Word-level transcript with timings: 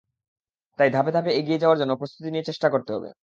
তাই 0.79 0.89
ধাপে 0.89 1.11
ধাপে 1.13 1.31
এগিয়ে 1.39 1.61
যাওয়ার 1.61 1.79
জন্য 1.81 1.93
প্রস্তুতি 1.99 2.29
নিয়ে 2.31 2.47
চেষ্টা 2.49 2.67
করতে 2.73 2.91
হবে। 2.95 3.09